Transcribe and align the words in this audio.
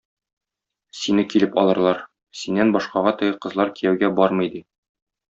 Сине 0.99 1.25
килеп 1.33 1.59
алырлар, 1.63 2.01
синнән 2.39 2.73
башкага 2.77 3.13
теге 3.21 3.37
кызлар 3.47 3.73
кияүгә 3.81 4.11
бармый, 4.23 4.51
ди. 4.57 4.65